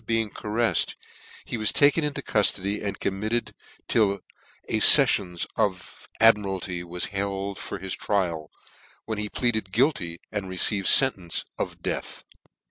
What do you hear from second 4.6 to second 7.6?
a ftflions of Admiralty was he Id